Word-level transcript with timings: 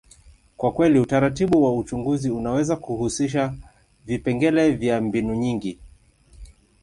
kwa 0.57 0.71
kweli, 0.71 0.99
utaratibu 0.99 1.63
wa 1.63 1.77
uchunguzi 1.77 2.29
unaweza 2.31 2.75
kuhusisha 2.75 3.53
vipengele 4.05 4.71
vya 4.71 5.01
mbinu 5.01 5.35
nyingi. 5.35 5.79